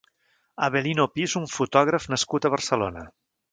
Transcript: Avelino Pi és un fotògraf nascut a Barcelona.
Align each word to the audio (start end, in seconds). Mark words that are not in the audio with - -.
Avelino 0.67 1.05
Pi 1.17 1.27
és 1.27 1.35
un 1.41 1.45
fotògraf 1.57 2.09
nascut 2.17 2.47
a 2.47 2.53
Barcelona. 2.57 3.09